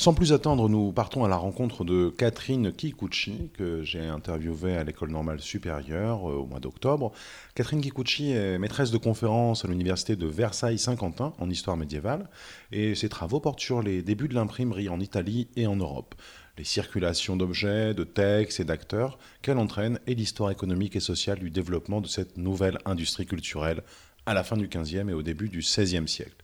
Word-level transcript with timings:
Sans 0.00 0.14
plus 0.14 0.32
attendre, 0.32 0.70
nous 0.70 0.92
partons 0.92 1.26
à 1.26 1.28
la 1.28 1.36
rencontre 1.36 1.84
de 1.84 2.08
Catherine 2.08 2.72
Kikuchi, 2.72 3.50
que 3.52 3.82
j'ai 3.82 4.00
interviewée 4.00 4.74
à 4.78 4.82
l'École 4.82 5.10
normale 5.10 5.40
supérieure 5.40 6.26
euh, 6.26 6.36
au 6.36 6.46
mois 6.46 6.58
d'octobre. 6.58 7.12
Catherine 7.54 7.82
Kikuchi 7.82 8.30
est 8.30 8.58
maîtresse 8.58 8.90
de 8.92 8.96
conférence 8.96 9.62
à 9.66 9.68
l'Université 9.68 10.16
de 10.16 10.26
Versailles-Saint-Quentin 10.26 11.34
en 11.38 11.50
histoire 11.50 11.76
médiévale, 11.76 12.30
et 12.72 12.94
ses 12.94 13.10
travaux 13.10 13.40
portent 13.40 13.60
sur 13.60 13.82
les 13.82 14.00
débuts 14.00 14.28
de 14.28 14.34
l'imprimerie 14.34 14.88
en 14.88 15.00
Italie 15.00 15.48
et 15.56 15.66
en 15.66 15.76
Europe 15.76 16.14
les 16.56 16.64
circulations 16.64 17.36
d'objets, 17.36 17.92
de 17.92 18.04
textes 18.04 18.58
et 18.60 18.64
d'acteurs 18.64 19.18
qu'elle 19.42 19.58
entraîne 19.58 20.00
et 20.06 20.14
l'histoire 20.14 20.50
économique 20.50 20.96
et 20.96 21.00
sociale 21.00 21.38
du 21.38 21.50
développement 21.50 22.00
de 22.00 22.08
cette 22.08 22.38
nouvelle 22.38 22.78
industrie 22.86 23.26
culturelle 23.26 23.82
à 24.24 24.32
la 24.32 24.44
fin 24.44 24.56
du 24.56 24.68
XVe 24.68 25.10
et 25.10 25.14
au 25.14 25.22
début 25.22 25.50
du 25.50 25.58
XVIe 25.58 26.08
siècle. 26.08 26.36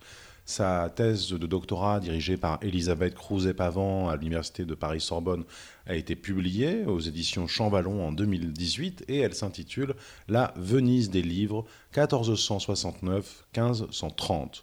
Sa 0.48 0.88
thèse 0.94 1.32
de 1.32 1.48
doctorat, 1.48 1.98
dirigée 1.98 2.36
par 2.36 2.60
Elisabeth 2.62 3.16
Crouzet-Pavant 3.16 4.08
à 4.08 4.14
l'Université 4.14 4.64
de 4.64 4.76
Paris-Sorbonne, 4.76 5.42
a 5.86 5.96
été 5.96 6.14
publiée 6.14 6.84
aux 6.84 7.00
éditions 7.00 7.48
Champvallon 7.48 8.06
en 8.06 8.12
2018 8.12 9.06
et 9.08 9.18
elle 9.18 9.34
s'intitule 9.34 9.96
La 10.28 10.54
Venise 10.56 11.10
des 11.10 11.22
livres 11.22 11.64
1469-1530. 11.96 14.62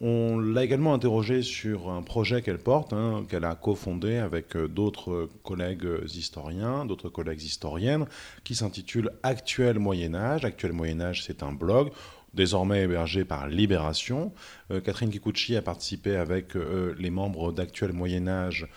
On 0.00 0.40
l'a 0.40 0.64
également 0.64 0.92
interrogée 0.92 1.42
sur 1.42 1.88
un 1.88 2.02
projet 2.02 2.42
qu'elle 2.42 2.58
porte, 2.58 2.92
hein, 2.92 3.24
qu'elle 3.28 3.44
a 3.44 3.54
cofondé 3.54 4.16
avec 4.16 4.56
euh, 4.56 4.66
d'autres 4.66 5.28
collègues 5.44 5.86
historiens, 6.12 6.84
d'autres 6.84 7.08
collègues 7.08 7.44
historiennes, 7.44 8.06
qui 8.42 8.56
s'intitule 8.56 9.12
Actuel 9.22 9.78
Moyen 9.78 10.16
Âge. 10.16 10.44
Actuel 10.44 10.72
Moyen 10.72 11.00
Âge, 11.00 11.22
c'est 11.24 11.44
un 11.44 11.52
blog 11.52 11.92
désormais 12.34 12.82
hébergé 12.82 13.24
par 13.24 13.48
Libération. 13.48 14.32
Euh, 14.70 14.80
Catherine 14.80 15.10
Kikuchi 15.10 15.56
a 15.56 15.62
participé 15.62 16.16
avec 16.16 16.56
euh, 16.56 16.94
les 16.98 17.10
membres 17.10 17.52
d'Actuel 17.52 17.92
Moyen 17.92 18.28
Âge 18.28 18.68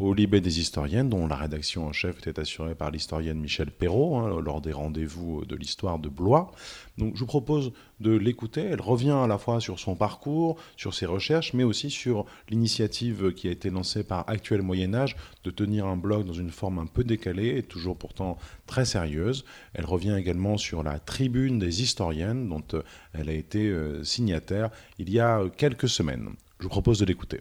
au 0.00 0.12
Libé 0.12 0.40
des 0.40 0.58
historiennes, 0.58 1.08
dont 1.08 1.28
la 1.28 1.36
rédaction 1.36 1.86
en 1.86 1.92
chef 1.92 2.18
était 2.18 2.40
assurée 2.40 2.74
par 2.74 2.90
l'historienne 2.90 3.38
Michel 3.38 3.70
Perrault, 3.70 4.16
hein, 4.16 4.40
lors 4.40 4.60
des 4.60 4.72
rendez-vous 4.72 5.44
de 5.44 5.54
l'histoire 5.54 6.00
de 6.00 6.08
Blois. 6.08 6.50
Donc 6.98 7.14
je 7.14 7.20
vous 7.20 7.26
propose 7.26 7.72
de 8.00 8.10
l'écouter. 8.10 8.62
Elle 8.62 8.80
revient 8.80 9.10
à 9.10 9.28
la 9.28 9.38
fois 9.38 9.60
sur 9.60 9.78
son 9.78 9.94
parcours, 9.94 10.56
sur 10.76 10.94
ses 10.94 11.06
recherches, 11.06 11.52
mais 11.54 11.62
aussi 11.62 11.90
sur 11.90 12.26
l'initiative 12.48 13.32
qui 13.32 13.46
a 13.46 13.52
été 13.52 13.70
lancée 13.70 14.02
par 14.02 14.28
Actuel 14.28 14.62
Moyen 14.62 14.94
Âge 14.94 15.16
de 15.44 15.50
tenir 15.50 15.86
un 15.86 15.96
blog 15.96 16.26
dans 16.26 16.32
une 16.32 16.50
forme 16.50 16.80
un 16.80 16.86
peu 16.86 17.04
décalée 17.04 17.56
et 17.58 17.62
toujours 17.62 17.96
pourtant 17.96 18.36
très 18.66 18.84
sérieuse. 18.84 19.44
Elle 19.74 19.86
revient 19.86 20.16
également 20.18 20.58
sur 20.58 20.82
la 20.82 20.98
tribune 20.98 21.60
des 21.60 21.82
historiennes, 21.82 22.48
dont 22.48 22.64
euh, 22.74 22.82
elle 23.12 23.28
a 23.28 23.34
été 23.34 23.68
euh, 23.68 24.02
signataire 24.02 24.70
il 24.98 25.08
y 25.10 25.20
a 25.20 25.40
quelques 25.56 25.88
semaines. 25.88 26.30
Je 26.58 26.64
vous 26.64 26.70
propose 26.70 26.98
de 26.98 27.04
l'écouter. 27.04 27.40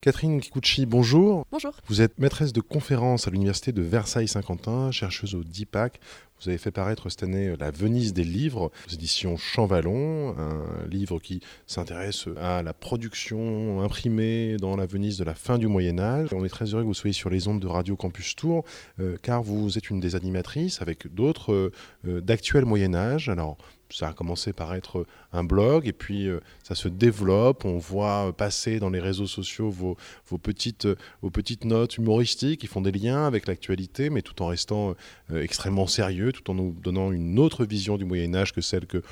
Catherine 0.00 0.40
Kikuchi, 0.40 0.86
bonjour. 0.86 1.44
Bonjour. 1.50 1.74
Vous 1.88 2.00
êtes 2.00 2.20
maîtresse 2.20 2.52
de 2.52 2.60
conférence 2.60 3.26
à 3.26 3.32
l'université 3.32 3.72
de 3.72 3.82
Versailles-Saint-Quentin, 3.82 4.92
chercheuse 4.92 5.34
au 5.34 5.42
DIPAC. 5.42 5.98
Vous 6.40 6.50
avez 6.50 6.58
fait 6.58 6.70
paraître 6.70 7.08
cette 7.08 7.24
année 7.24 7.56
La 7.58 7.72
Venise 7.72 8.12
des 8.12 8.22
livres 8.22 8.70
aux 8.86 8.92
éditions 8.92 9.36
Champvallon, 9.36 10.36
un 10.38 10.86
livre 10.88 11.18
qui 11.18 11.40
s'intéresse 11.66 12.28
à 12.40 12.62
la 12.62 12.72
production 12.72 13.82
imprimée 13.82 14.56
dans 14.56 14.76
la 14.76 14.86
Venise 14.86 15.18
de 15.18 15.24
la 15.24 15.34
fin 15.34 15.58
du 15.58 15.66
Moyen 15.66 15.98
Âge. 15.98 16.28
On 16.32 16.44
est 16.44 16.48
très 16.48 16.66
heureux 16.66 16.82
que 16.82 16.86
vous 16.86 16.94
soyez 16.94 17.12
sur 17.12 17.28
les 17.28 17.48
ondes 17.48 17.60
de 17.60 17.66
Radio 17.66 17.96
Campus 17.96 18.36
Tour, 18.36 18.64
euh, 19.00 19.16
car 19.20 19.42
vous 19.42 19.78
êtes 19.78 19.90
une 19.90 19.98
des 19.98 20.14
animatrices 20.14 20.80
avec 20.80 21.12
d'autres 21.12 21.52
euh, 21.52 21.72
euh, 22.06 22.20
d'actuel 22.20 22.64
Moyen 22.64 22.94
Âge. 22.94 23.28
Alors, 23.28 23.58
ça 23.90 24.08
a 24.08 24.12
commencé 24.12 24.52
par 24.52 24.74
être 24.74 25.06
un 25.32 25.44
blog 25.44 25.86
et 25.86 25.92
puis 25.92 26.28
euh, 26.28 26.40
ça 26.62 26.74
se 26.74 26.88
développe. 26.88 27.64
On 27.64 27.78
voit 27.78 28.32
passer 28.36 28.78
dans 28.80 28.90
les 28.90 29.00
réseaux 29.00 29.26
sociaux 29.26 29.70
vos, 29.70 29.96
vos, 30.26 30.38
petites, 30.38 30.88
vos 31.22 31.30
petites 31.30 31.64
notes 31.64 31.96
humoristiques 31.96 32.60
qui 32.60 32.66
font 32.66 32.80
des 32.80 32.92
liens 32.92 33.26
avec 33.26 33.46
l'actualité, 33.46 34.10
mais 34.10 34.22
tout 34.22 34.42
en 34.42 34.46
restant 34.46 34.94
euh, 35.32 35.42
extrêmement 35.42 35.86
sérieux, 35.86 36.27
tout 36.32 36.50
en 36.50 36.54
nous 36.54 36.72
donnant 36.82 37.12
une 37.12 37.38
autre 37.38 37.64
vision 37.64 37.96
du 37.96 38.04
Moyen 38.04 38.34
Âge 38.34 38.52
que 38.52 38.60
celle 38.60 38.86
que 38.86 39.02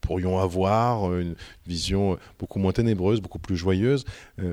pourrions 0.00 0.38
avoir, 0.38 1.10
euh, 1.10 1.20
une 1.20 1.34
vision 1.66 2.18
beaucoup 2.38 2.58
moins 2.58 2.72
ténébreuse, 2.72 3.20
beaucoup 3.20 3.38
plus 3.38 3.56
joyeuse. 3.56 4.04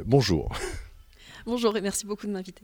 bonjour. 0.05 0.51
Bonjour 1.45 1.75
et 1.75 1.81
merci 1.81 2.05
beaucoup 2.05 2.27
de 2.27 2.31
m'inviter. 2.31 2.63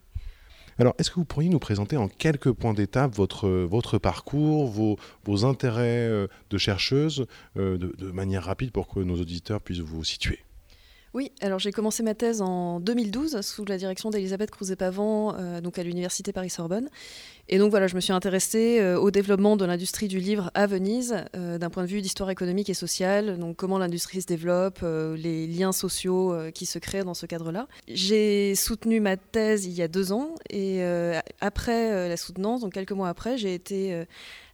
Alors, 0.79 0.93
est-ce 0.99 1.09
que 1.09 1.15
vous 1.15 1.25
pourriez 1.25 1.49
nous 1.49 1.59
présenter 1.59 1.97
en 1.97 2.07
quelques 2.07 2.51
points 2.51 2.73
d'étape 2.73 3.15
votre, 3.15 3.49
votre 3.49 3.97
parcours, 3.97 4.67
vos, 4.67 4.97
vos 5.25 5.45
intérêts 5.45 6.07
euh, 6.07 6.27
de 6.51 6.57
chercheuse, 6.59 7.25
euh, 7.57 7.77
de, 7.77 7.95
de 7.97 8.11
manière 8.11 8.43
rapide 8.43 8.71
pour 8.71 8.87
que 8.87 8.99
nos 8.99 9.19
auditeurs 9.19 9.61
puissent 9.61 9.79
vous 9.79 10.03
situer? 10.03 10.39
Oui, 11.17 11.31
alors 11.41 11.57
j'ai 11.57 11.71
commencé 11.71 12.03
ma 12.03 12.13
thèse 12.13 12.43
en 12.43 12.79
2012 12.79 13.41
sous 13.41 13.65
la 13.65 13.77
direction 13.77 14.11
d'Elisabeth 14.11 14.51
Crouzet-Pavant, 14.51 15.33
euh, 15.35 15.61
donc 15.61 15.79
à 15.79 15.83
l'université 15.83 16.31
Paris-Sorbonne. 16.31 16.91
Et 17.49 17.57
donc 17.57 17.71
voilà, 17.71 17.87
je 17.87 17.95
me 17.95 18.01
suis 18.01 18.13
intéressée 18.13 18.77
euh, 18.81 18.99
au 18.99 19.09
développement 19.09 19.57
de 19.57 19.65
l'industrie 19.65 20.07
du 20.07 20.19
livre 20.19 20.51
à 20.53 20.67
Venise, 20.67 21.25
euh, 21.35 21.57
d'un 21.57 21.71
point 21.71 21.81
de 21.81 21.87
vue 21.87 22.03
d'histoire 22.03 22.29
économique 22.29 22.69
et 22.69 22.75
sociale, 22.75 23.39
donc 23.39 23.55
comment 23.55 23.79
l'industrie 23.79 24.21
se 24.21 24.27
développe, 24.27 24.81
les 24.83 25.47
liens 25.47 25.71
sociaux 25.71 26.35
qui 26.53 26.67
se 26.67 26.77
créent 26.77 27.03
dans 27.03 27.15
ce 27.15 27.25
cadre-là. 27.25 27.67
J'ai 27.87 28.53
soutenu 28.53 28.99
ma 28.99 29.17
thèse 29.17 29.65
il 29.65 29.73
y 29.73 29.81
a 29.81 29.87
deux 29.87 30.11
ans, 30.11 30.35
et 30.51 30.83
après 31.41 32.09
la 32.09 32.17
soutenance, 32.17 32.61
donc 32.61 32.73
quelques 32.73 32.91
mois 32.91 33.09
après, 33.09 33.39
j'ai 33.39 33.55
été 33.55 34.05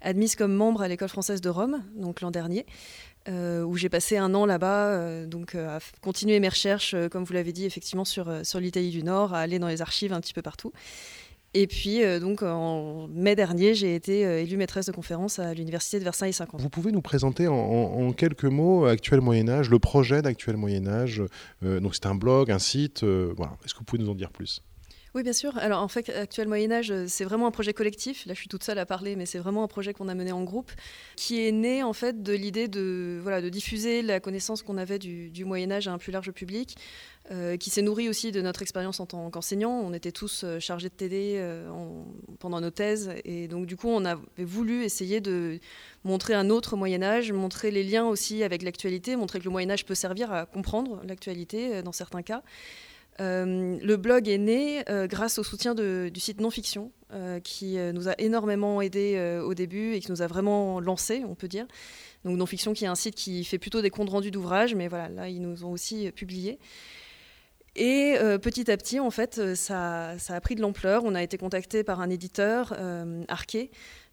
admise 0.01 0.35
comme 0.35 0.53
membre 0.53 0.81
à 0.81 0.87
l'école 0.87 1.09
française 1.09 1.41
de 1.41 1.49
Rome, 1.49 1.83
donc 1.95 2.21
l'an 2.21 2.31
dernier. 2.31 2.65
Euh, 3.29 3.63
où 3.63 3.77
j'ai 3.77 3.87
passé 3.87 4.17
un 4.17 4.33
an 4.33 4.45
là-bas, 4.45 4.87
euh, 4.87 5.25
donc 5.25 5.55
euh, 5.55 5.77
à 5.77 5.79
continuer 6.01 6.41
mes 6.41 6.49
recherches, 6.49 6.93
comme 7.09 7.23
vous 7.23 7.31
l'avez 7.31 7.53
dit, 7.53 7.65
effectivement 7.65 8.03
sur, 8.03 8.29
sur 8.43 8.59
l'Italie 8.59 8.89
du 8.89 9.01
Nord, 9.01 9.33
à 9.33 9.39
aller 9.39 9.59
dans 9.59 9.69
les 9.69 9.81
archives 9.81 10.11
un 10.11 10.19
petit 10.19 10.33
peu 10.33 10.41
partout. 10.41 10.73
Et 11.53 11.67
puis, 11.67 12.01
donc, 12.19 12.41
en 12.41 13.07
mai 13.09 13.35
dernier, 13.35 13.75
j'ai 13.75 13.93
été 13.93 14.21
élue 14.41 14.57
maîtresse 14.57 14.87
de 14.87 14.91
conférence 14.91 15.37
à 15.37 15.53
l'Université 15.53 15.99
de 15.99 16.03
Versailles 16.03 16.33
50. 16.33 16.59
Vous 16.59 16.69
pouvez 16.69 16.91
nous 16.91 17.03
présenter 17.03 17.47
en, 17.47 18.11
quelques 18.11 18.45
mots 18.45 18.85
Actuel 18.85 19.21
Moyen-Âge, 19.21 19.69
le 19.69 19.77
projet 19.77 20.23
d'Actuel 20.23 20.57
Moyen-Âge 20.57 21.21
Donc, 21.61 21.93
c'est 21.93 22.07
un 22.07 22.15
blog, 22.15 22.49
un 22.49 22.57
site. 22.57 23.03
Est-ce 23.03 23.73
que 23.75 23.79
vous 23.79 23.85
pouvez 23.85 24.01
nous 24.01 24.09
en 24.09 24.15
dire 24.15 24.31
plus? 24.31 24.63
Oui, 25.15 25.21
bien 25.21 25.33
sûr. 25.33 25.55
Alors 25.59 25.83
en 25.83 25.87
fait, 25.87 26.09
Actuel 26.09 26.47
Moyen 26.47 26.71
Âge, 26.71 26.89
euh, 26.89 27.05
c'est 27.07 27.23
vraiment 27.23 27.45
un 27.45 27.51
projet 27.51 27.71
collectif. 27.71 28.25
Là, 28.25 28.33
je 28.33 28.39
suis 28.39 28.47
toute 28.47 28.63
seule 28.63 28.79
à 28.79 28.85
parler, 28.87 29.15
mais 29.15 29.27
c'est 29.27 29.37
vraiment 29.37 29.63
un 29.63 29.67
projet 29.67 29.93
qu'on 29.93 30.07
a 30.07 30.15
mené 30.15 30.31
en 30.31 30.43
groupe, 30.43 30.71
qui 31.15 31.45
est 31.45 31.51
né 31.51 31.83
en 31.83 31.93
fait 31.93 32.23
de 32.23 32.33
l'idée 32.33 32.67
de, 32.67 33.19
voilà, 33.21 33.39
de 33.39 33.49
diffuser 33.49 34.01
la 34.01 34.19
connaissance 34.19 34.63
qu'on 34.63 34.75
avait 34.75 34.97
du, 34.97 35.45
Moyen 35.45 35.71
Âge 35.71 35.87
à 35.87 35.93
un 35.93 35.99
plus 35.99 36.11
large 36.11 36.31
public, 36.31 36.77
euh, 37.29 37.57
qui 37.57 37.69
s'est 37.69 37.83
nourri 37.83 38.09
aussi 38.09 38.31
de 38.31 38.41
notre 38.41 38.63
expérience 38.63 38.99
en 38.99 39.05
tant 39.05 39.29
qu'enseignant. 39.29 39.69
On 39.71 39.93
était 39.93 40.11
tous 40.11 40.45
euh, 40.45 40.59
chargés 40.59 40.89
de 40.89 40.95
TD 40.95 41.39
pendant 42.39 42.59
nos 42.59 42.71
thèses, 42.71 43.11
et 43.23 43.47
donc 43.47 43.67
du 43.67 43.77
coup, 43.77 43.89
on 43.89 44.05
avait 44.05 44.19
voulu 44.39 44.83
essayer 44.83 45.21
de 45.21 45.59
montrer 46.03 46.33
un 46.33 46.49
autre 46.49 46.75
Moyen 46.75 47.03
Âge, 47.03 47.31
montrer 47.31 47.69
les 47.69 47.83
liens 47.83 48.05
aussi 48.05 48.41
avec 48.41 48.63
l'actualité, 48.63 49.15
montrer 49.15 49.37
que 49.37 49.45
le 49.45 49.51
Moyen 49.51 49.69
Âge 49.69 49.85
peut 49.85 49.93
servir 49.93 50.33
à 50.33 50.47
comprendre 50.47 51.01
l'actualité 51.05 51.83
dans 51.83 51.91
certains 51.91 52.23
cas. 52.23 52.41
Euh, 53.21 53.77
le 53.81 53.97
blog 53.97 54.27
est 54.27 54.37
né 54.37 54.83
euh, 54.89 55.07
grâce 55.07 55.37
au 55.37 55.43
soutien 55.43 55.75
du 55.75 56.19
site 56.19 56.41
Non-Fiction, 56.41 56.91
euh, 57.13 57.39
qui 57.39 57.77
nous 57.93 58.09
a 58.09 58.15
énormément 58.17 58.81
aidé 58.81 59.41
au 59.43 59.53
début 59.53 59.93
et 59.93 59.99
qui 59.99 60.11
nous 60.11 60.21
a 60.21 60.27
vraiment 60.27 60.79
lancé, 60.79 61.23
on 61.27 61.35
peut 61.35 61.47
dire. 61.47 61.67
Donc 62.25 62.37
Non-Fiction, 62.37 62.73
qui 62.73 62.85
est 62.85 62.87
un 62.87 62.95
site 62.95 63.15
qui 63.15 63.43
fait 63.43 63.59
plutôt 63.59 63.81
des 63.81 63.89
comptes 63.89 64.09
rendus 64.09 64.31
d'ouvrages, 64.31 64.75
mais 64.75 64.87
voilà, 64.87 65.09
là, 65.09 65.29
ils 65.29 65.41
nous 65.41 65.65
ont 65.65 65.71
aussi 65.71 66.11
publié. 66.11 66.59
Et 67.75 68.15
petit 68.41 68.69
à 68.69 68.77
petit, 68.77 68.99
en 68.99 69.09
fait, 69.09 69.55
ça, 69.55 70.13
ça 70.19 70.35
a 70.35 70.41
pris 70.41 70.53
de 70.53 70.61
l'ampleur. 70.61 71.03
On 71.05 71.15
a 71.15 71.23
été 71.23 71.37
contacté 71.37 71.83
par 71.83 72.01
un 72.01 72.09
éditeur, 72.09 72.73
Arquet, 73.27 73.71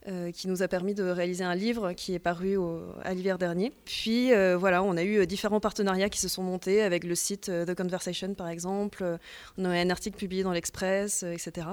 euh, 0.08 0.32
qui 0.32 0.48
nous 0.48 0.62
a 0.62 0.68
permis 0.68 0.94
de 0.94 1.02
réaliser 1.02 1.44
un 1.44 1.54
livre 1.54 1.92
qui 1.92 2.14
est 2.14 2.18
paru 2.18 2.56
à 3.02 3.12
l'hiver 3.12 3.36
dernier. 3.36 3.70
Puis 3.84 4.32
euh, 4.32 4.56
voilà, 4.56 4.82
on 4.82 4.96
a 4.96 5.04
eu 5.04 5.26
différents 5.26 5.60
partenariats 5.60 6.08
qui 6.08 6.18
se 6.18 6.28
sont 6.28 6.42
montés 6.42 6.80
avec 6.80 7.04
le 7.04 7.14
site 7.14 7.50
euh, 7.50 7.66
The 7.66 7.74
Conversation 7.74 8.32
par 8.32 8.48
exemple. 8.48 9.18
On 9.58 9.64
a 9.66 9.76
eu 9.76 9.78
un 9.78 9.90
article 9.90 10.16
publié 10.16 10.42
dans 10.42 10.52
l'Express, 10.52 11.22
etc. 11.22 11.66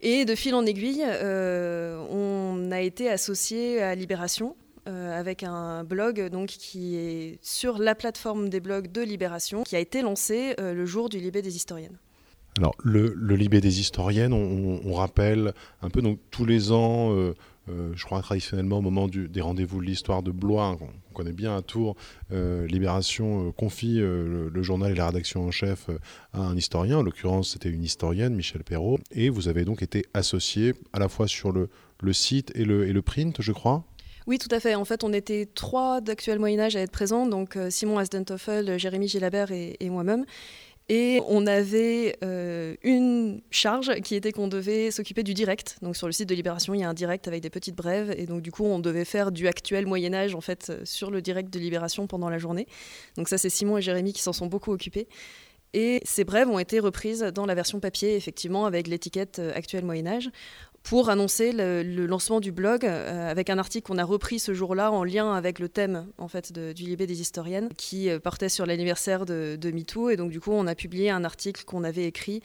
Et 0.00 0.24
de 0.24 0.34
fil 0.34 0.54
en 0.54 0.64
aiguille, 0.64 1.04
on 1.04 2.70
a 2.70 2.80
été 2.80 3.10
associé 3.10 3.82
à 3.82 3.94
Libération, 3.94 4.56
avec 4.86 5.42
un 5.42 5.84
blog 5.84 6.28
donc, 6.28 6.48
qui 6.48 6.96
est 6.96 7.38
sur 7.42 7.78
la 7.78 7.94
plateforme 7.94 8.48
des 8.48 8.60
blogs 8.60 8.90
de 8.90 9.02
Libération, 9.02 9.62
qui 9.62 9.76
a 9.76 9.78
été 9.78 10.02
lancé 10.02 10.54
le 10.58 10.86
jour 10.86 11.08
du 11.08 11.18
Libé 11.18 11.40
des 11.40 11.56
historiennes. 11.56 11.98
Alors, 12.58 12.74
le, 12.82 13.12
Libé 13.34 13.60
des 13.60 13.80
historiennes, 13.80 14.32
on, 14.32 14.92
rappelle 14.94 15.52
un 15.82 15.90
peu, 15.90 16.00
donc 16.00 16.18
tous 16.30 16.46
les 16.46 16.72
ans, 16.72 17.12
euh, 17.12 17.34
euh, 17.68 17.92
je 17.94 18.04
crois 18.04 18.22
traditionnellement 18.22 18.78
au 18.78 18.80
moment 18.80 19.08
des 19.08 19.40
rendez-vous 19.40 19.80
de 19.80 19.86
l'histoire 19.86 20.22
de 20.22 20.30
Blois, 20.30 20.76
qu'on 20.78 20.88
connaît 21.12 21.32
bien 21.32 21.54
à 21.54 21.60
Tours, 21.60 21.96
euh, 22.32 22.66
Libération 22.66 23.52
confie 23.52 23.98
le, 23.98 24.62
journal 24.62 24.92
et 24.92 24.94
la 24.94 25.08
rédaction 25.08 25.46
en 25.46 25.50
chef 25.50 25.90
à 26.32 26.40
un 26.40 26.56
historien, 26.56 26.98
en 26.98 27.02
l'occurrence 27.02 27.50
c'était 27.50 27.68
une 27.68 27.84
historienne, 27.84 28.34
Michel 28.34 28.64
Perrault, 28.64 29.00
et 29.10 29.28
vous 29.28 29.48
avez 29.48 29.64
donc 29.64 29.82
été 29.82 30.06
associé 30.14 30.72
à 30.94 30.98
la 30.98 31.08
fois 31.08 31.28
sur 31.28 31.52
le, 31.52 31.68
site 32.12 32.52
et 32.54 32.64
le, 32.64 32.88
et 32.88 32.92
le 32.92 33.02
print, 33.02 33.42
je 33.42 33.52
crois? 33.52 33.84
Oui, 34.26 34.38
tout 34.38 34.48
à 34.50 34.58
fait. 34.58 34.74
En 34.74 34.84
fait, 34.84 35.04
on 35.04 35.12
était 35.12 35.46
trois 35.54 36.00
d'actuel 36.00 36.40
Moyen-Âge 36.40 36.74
à 36.74 36.80
être 36.80 36.90
présents, 36.90 37.26
donc 37.26 37.56
Simon 37.70 37.98
Asdentoffel, 37.98 38.76
Jérémy 38.76 39.06
Gilabert 39.06 39.52
et 39.52 39.76
moi-même. 39.88 40.24
Et 40.88 41.20
on 41.26 41.48
avait 41.48 42.16
une 42.84 43.42
charge 43.50 44.00
qui 44.02 44.14
était 44.14 44.30
qu'on 44.30 44.46
devait 44.46 44.90
s'occuper 44.92 45.24
du 45.24 45.34
direct. 45.34 45.78
Donc 45.82 45.96
sur 45.96 46.06
le 46.06 46.12
site 46.12 46.28
de 46.28 46.34
Libération, 46.34 46.74
il 46.74 46.80
y 46.80 46.84
a 46.84 46.88
un 46.88 46.94
direct 46.94 47.26
avec 47.26 47.42
des 47.42 47.50
petites 47.50 47.74
brèves. 47.74 48.14
Et 48.16 48.26
donc 48.26 48.40
du 48.42 48.52
coup, 48.52 48.64
on 48.64 48.78
devait 48.78 49.04
faire 49.04 49.32
du 49.32 49.48
actuel 49.48 49.86
Moyen 49.86 50.14
Âge 50.14 50.34
en 50.36 50.40
fait 50.40 50.72
sur 50.84 51.10
le 51.10 51.20
direct 51.20 51.52
de 51.52 51.58
Libération 51.58 52.06
pendant 52.06 52.28
la 52.28 52.38
journée. 52.38 52.68
Donc 53.16 53.28
ça, 53.28 53.36
c'est 53.36 53.50
Simon 53.50 53.78
et 53.78 53.82
Jérémy 53.82 54.12
qui 54.12 54.22
s'en 54.22 54.32
sont 54.32 54.46
beaucoup 54.46 54.72
occupés. 54.72 55.08
Et 55.72 56.00
ces 56.04 56.24
brèves 56.24 56.48
ont 56.48 56.60
été 56.60 56.78
reprises 56.78 57.20
dans 57.34 57.44
la 57.44 57.54
version 57.54 57.80
papier, 57.80 58.14
effectivement, 58.14 58.64
avec 58.64 58.86
l'étiquette 58.86 59.40
actuel 59.54 59.84
Moyen 59.84 60.06
Âge 60.06 60.30
pour 60.86 61.10
annoncer 61.10 61.50
le, 61.52 62.06
lancement 62.06 62.38
du 62.38 62.52
blog 62.52 62.84
euh, 62.84 63.28
avec 63.28 63.50
un 63.50 63.58
article 63.58 63.88
qu'on 63.88 63.98
a 63.98 64.04
repris 64.04 64.38
ce 64.38 64.54
jour-là 64.54 64.92
en 64.92 65.02
lien 65.02 65.34
avec 65.34 65.58
le 65.58 65.68
thème 65.68 66.06
en 66.16 66.28
fait 66.28 66.52
du 66.52 66.84
Libé 66.84 67.08
des 67.08 67.20
historiennes 67.20 67.70
qui 67.76 68.08
euh, 68.08 68.20
portait 68.20 68.48
sur 68.48 68.66
l'anniversaire 68.66 69.26
de, 69.26 69.58
de, 69.60 69.70
MeToo. 69.72 70.10
Et 70.10 70.16
donc 70.16 70.30
du 70.30 70.38
coup 70.38 70.52
on 70.52 70.68
a 70.68 70.76
publié 70.76 71.10
un 71.10 71.24
article 71.24 71.64
qu'on 71.64 71.82
avait 71.82 72.04
écrit 72.04 72.40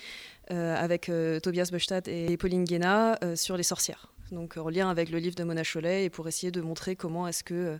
euh, 0.50 0.76
avec 0.76 1.12
Tobias 1.44 1.70
Böstadt 1.72 2.08
et 2.08 2.36
Pauline 2.36 2.64
Guéna 2.64 3.20
sur 3.36 3.58
les 3.58 3.64
sorcières 3.64 4.12
donc 4.32 4.58
en 4.58 4.70
lien 4.70 4.90
avec 4.90 5.10
le 5.10 5.18
livre 5.18 5.36
de 5.36 5.44
Mona 5.44 5.64
Chollet, 5.64 6.06
et 6.06 6.10
pour 6.10 6.28
essayer 6.28 6.52
de 6.52 6.62
montrer 6.62 6.96
comment 6.96 7.28
est-ce 7.28 7.44
que 7.44 7.54
euh, 7.54 7.78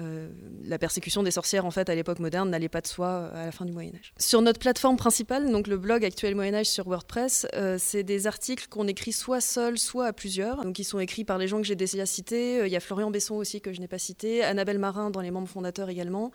euh, 0.00 0.28
la 0.64 0.78
persécution 0.78 1.22
des 1.22 1.30
sorcières 1.30 1.64
en 1.66 1.70
fait 1.70 1.88
à 1.88 1.94
l'époque 1.94 2.18
moderne 2.18 2.50
n'allait 2.50 2.68
pas 2.68 2.80
de 2.80 2.86
soi 2.86 3.06
euh, 3.06 3.42
à 3.42 3.46
la 3.46 3.52
fin 3.52 3.64
du 3.64 3.72
Moyen 3.72 3.92
Âge. 3.94 4.12
Sur 4.18 4.42
notre 4.42 4.58
plateforme 4.58 4.96
principale, 4.96 5.50
donc 5.50 5.66
le 5.66 5.76
blog 5.76 6.04
Actuel 6.04 6.34
Moyen 6.34 6.54
Âge 6.54 6.66
sur 6.66 6.88
WordPress, 6.88 7.46
c'est 7.78 8.02
des 8.02 8.26
articles 8.26 8.66
qu'on 8.68 8.88
écrit 8.88 9.12
soit 9.12 9.40
seul, 9.40 9.78
soit 9.78 10.06
à 10.06 10.12
plusieurs, 10.12 10.62
donc 10.64 10.74
qui 10.74 10.84
sont 10.84 10.98
écrits 10.98 11.24
par 11.24 11.38
les 11.38 11.48
gens 11.48 11.58
que 11.58 11.66
j'ai 11.66 11.76
déjà 11.76 12.06
cités. 12.06 12.64
Il 12.64 12.72
y 12.72 12.76
a 12.76 12.80
Florian 12.80 13.10
Besson 13.10 13.34
aussi 13.36 13.60
que 13.60 13.72
je 13.72 13.80
n'ai 13.80 13.88
pas 13.88 13.98
cité, 13.98 14.42
Annabelle 14.42 14.78
Marin 14.78 15.10
dans 15.10 15.20
les 15.20 15.30
membres 15.30 15.48
fondateurs 15.48 15.88
également, 15.88 16.30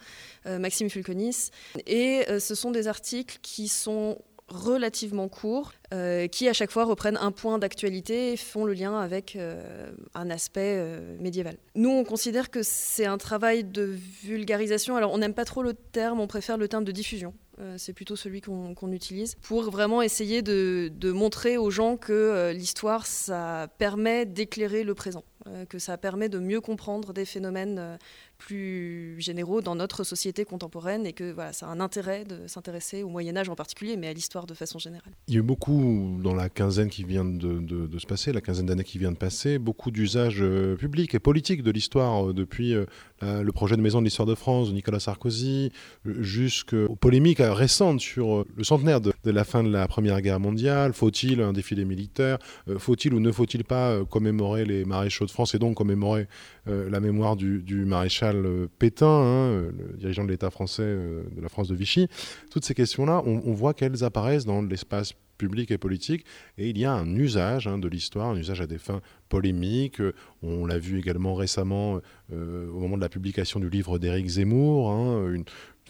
Maxime 0.46 0.90
Fulconis, 0.90 1.50
et 1.86 2.26
ce 2.40 2.56
sont 2.56 2.72
des 2.72 2.88
articles 2.88 3.40
qui 3.42 3.68
sont 3.68 4.18
relativement 4.50 5.28
courts, 5.28 5.74
euh, 5.94 6.28
qui 6.28 6.48
à 6.48 6.54
chaque 6.54 6.72
fois 6.72 6.86
reprennent 6.86 7.18
un 7.18 7.32
point 7.32 7.60
d'actualité 7.60 8.34
et 8.34 8.38
font 8.38 8.66
le 8.66 8.74
lien 8.74 9.00
avec 9.00 9.36
euh, 9.36 9.92
un 10.16 10.30
aspect 10.30 10.76
euh, 10.78 11.18
médiéval. 11.20 11.56
Nous, 11.76 11.90
on 11.90 12.04
considère 12.04 12.50
que 12.50 12.62
c'est 12.64 13.06
un 13.06 13.18
travail 13.18 13.64
de 13.64 13.96
vulgarisation. 14.24 14.96
Alors, 14.96 15.14
on 15.14 15.18
n'aime 15.18 15.34
pas 15.34 15.46
trop 15.46 15.64
le 15.64 15.74
terme, 15.74 16.20
on 16.20 16.28
préfère 16.28 16.58
le 16.58 16.68
terme 16.68 16.84
de 16.84 16.92
diffusion. 16.92 17.34
C'est 17.78 17.94
plutôt 17.94 18.16
celui 18.16 18.42
qu'on 18.42 18.92
utilise 18.92 19.36
pour 19.42 19.70
vraiment 19.70 20.02
essayer 20.02 20.42
de, 20.42 21.12
montrer 21.12 21.58
aux 21.58 21.72
gens 21.72 21.98
que 21.98 22.52
l'histoire, 22.54 23.06
ça 23.06 23.68
permet 23.78 24.26
d'éclairer 24.26 24.84
le 24.84 24.94
présent, 24.94 25.24
que 25.68 25.80
ça 25.80 25.98
permet 25.98 26.30
de 26.30 26.40
mieux 26.40 26.62
comprendre 26.62 27.14
des 27.14 27.26
phénomènes 27.26 27.98
plus 28.40 29.16
généraux 29.20 29.62
dans 29.62 29.76
notre 29.76 30.04
société 30.04 30.46
contemporaine 30.46 31.06
et 31.06 31.14
que 31.14 31.32
voilà, 31.32 31.54
ça 31.54 31.68
a 31.68 31.70
un 31.70 31.80
intérêt 31.80 32.24
de 32.24 32.48
s'intéresser 32.48 33.04
au 33.04 33.10
Moyen 33.10 33.36
Âge 33.38 33.50
en 33.50 33.56
particulier, 33.56 33.98
mais 33.98 34.08
à 34.08 34.14
l'histoire 34.14 34.48
de 34.48 34.54
façon 34.54 34.80
générale. 34.80 35.12
Il 35.28 35.34
y 35.34 35.38
a 35.38 35.42
eu 35.42 35.44
beaucoup, 35.44 36.18
dans 36.24 36.34
la 36.34 36.50
quinzaine 36.50 36.90
qui 36.90 37.04
vient 37.04 37.26
de, 37.26 38.00
se 38.00 38.08
passer, 38.08 38.32
la 38.32 38.42
quinzaine 38.42 38.66
d'années 38.66 38.84
qui 38.84 38.98
vient 38.98 39.12
de 39.12 39.18
passer, 39.18 39.60
beaucoup 39.60 39.92
d'usages 39.92 40.42
euh, 40.42 40.76
publics 40.78 41.14
et 41.14 41.20
politiques 41.20 41.62
de 41.62 41.72
l'histoire, 41.72 42.30
euh, 42.30 42.34
depuis 42.34 42.74
euh, 42.74 42.86
le 43.22 43.52
projet 43.52 43.76
de 43.76 43.82
Maison 43.82 44.00
de 44.00 44.06
l'Histoire 44.06 44.26
de 44.26 44.36
France 44.36 44.70
de 44.70 44.74
Nicolas 44.74 45.02
Sarkozy, 45.02 45.72
jusqu'aux 46.06 46.96
polémiques 46.96 47.42
récentes 47.54 48.00
sur 48.00 48.46
le 48.56 48.64
centenaire 48.64 49.02
de, 49.02 49.14
la 49.26 49.44
fin 49.44 49.64
de 49.64 49.70
la 49.70 49.88
Première 49.88 50.22
Guerre 50.22 50.40
mondiale. 50.40 50.94
Faut-il 50.94 51.42
un 51.42 51.54
défilé 51.54 51.86
militaire? 51.86 52.38
Faut-il 52.78 53.14
ou 53.14 53.20
ne 53.20 53.32
faut-il 53.32 53.64
pas 53.64 54.04
commémorer 54.06 54.66
les 54.66 54.86
maréchaux 54.86 55.26
de 55.26 55.32
France 55.32 55.56
et 55.56 55.60
donc 55.60 55.76
commémorer 55.76 56.28
la 56.66 57.00
mémoire 57.00 57.36
du, 57.36 57.86
maréchal 57.86 58.46
euh, 58.46 58.68
Pétain, 58.80 59.08
hein, 59.08 59.50
euh, 59.50 59.72
le 59.92 59.98
dirigeant 59.98 60.24
de 60.24 60.30
l'État 60.30 60.50
français 60.50 60.84
euh, 60.84 61.24
de 61.36 61.42
la 61.42 61.50
France 61.50 61.68
de 61.68 61.76
Vichy, 61.76 62.08
toutes 62.52 62.66
ces 62.66 62.74
questions-là, 62.74 63.22
on, 63.26 63.54
voit 63.54 63.74
qu'elles 63.74 64.04
apparaissent 64.04 64.46
dans 64.46 64.62
l'espace 64.62 65.14
public 65.38 65.72
et 65.72 65.78
politique, 65.78 66.26
et 66.58 66.70
il 66.70 66.78
y 66.78 66.86
a 66.86 66.94
un 66.94 67.16
usage 67.16 67.68
hein, 67.68 67.78
de 67.78 67.88
l'histoire, 67.88 68.30
un 68.30 68.38
usage 68.38 68.62
à 68.62 68.68
des 68.68 68.78
fins 68.78 69.02
polémiques. 69.30 70.02
On 70.44 70.66
l'a 70.66 70.78
vu 70.78 71.00
également 71.00 71.34
récemment 71.34 72.02
au 72.32 72.80
moment 72.80 72.98
de 72.98 73.02
la 73.02 73.10
publication 73.10 73.60
du 73.60 73.70
livre 73.70 74.00
d'Éric 74.00 74.28
Zemmour, 74.28 74.92
hein, 74.92 75.32
une 75.32 75.46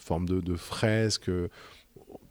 forme 0.09 0.27
de 0.27 0.55
fresque 0.55 1.31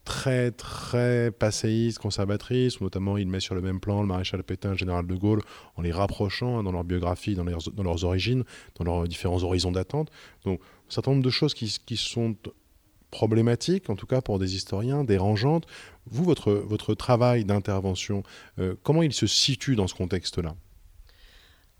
très 0.08 0.50
très 0.52 1.30
passéiste, 1.30 1.98
conservatrice, 1.98 2.80
notamment 2.80 3.18
il 3.18 3.28
met 3.28 3.40
sur 3.40 3.54
le 3.54 3.60
même 3.60 3.78
plan 3.78 4.00
le 4.00 4.06
maréchal 4.06 4.42
Pétain, 4.42 4.70
le 4.70 4.76
général 4.78 5.06
de 5.06 5.14
Gaulle, 5.14 5.42
en 5.76 5.82
les 5.82 5.92
rapprochant 5.92 6.58
hein, 6.58 6.62
dans 6.62 6.72
leur 6.72 6.84
biographie, 6.84 7.34
dans, 7.34 7.44
dans, 7.44 7.82
leurs 7.82 8.04
origines, 8.04 8.44
dans 8.76 8.84
leurs 8.84 9.06
différents 9.06 9.42
horizons 9.42 9.70
d'attente. 9.70 10.10
Donc 10.46 10.60
un 10.60 10.90
certain 10.90 11.10
nombre 11.10 11.22
de 11.22 11.30
choses 11.30 11.52
qui, 11.52 11.76
qui, 11.84 11.98
sont 11.98 12.34
problématiques, 13.10 13.90
en 13.90 13.96
tout 13.96 14.06
cas 14.06 14.22
pour 14.22 14.38
des 14.38 14.56
historiens, 14.56 15.04
dérangeantes. 15.04 15.66
Vous, 16.06 16.24
votre, 16.24 16.52
votre 16.52 16.94
travail 16.94 17.44
d'intervention, 17.44 18.22
euh, 18.58 18.74
comment 18.82 19.02
il 19.02 19.12
se 19.12 19.26
situe 19.26 19.76
dans 19.76 19.88
ce 19.88 19.94
contexte-là? 19.94 20.56